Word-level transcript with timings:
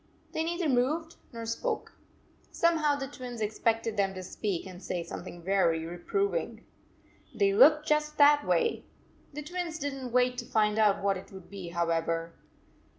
They 0.31 0.43
neither 0.43 0.67
moved 0.67 1.17
nor 1.31 1.45
spoke. 1.45 1.91
Some 2.51 2.77
how 2.77 2.95
the 2.95 3.07
Twins 3.07 3.39
expected 3.39 3.97
them 3.97 4.15
to 4.15 4.23
speak 4.23 4.65
and 4.65 4.81
say 4.81 5.03
something 5.03 5.43
very 5.43 5.85
reproving. 5.85 6.65
They 7.35 7.53
looked 7.53 7.87
just 7.87 8.17
that 8.17 8.43
way. 8.43 8.83
The 9.33 9.43
Twins 9.43 9.77
did 9.77 9.93
n 9.93 10.05
t 10.07 10.07
wait 10.07 10.39
to 10.39 10.45
find 10.45 10.79
out 10.79 11.03
what 11.03 11.17
it 11.17 11.31
would 11.31 11.51
be, 11.51 11.69
however. 11.69 12.33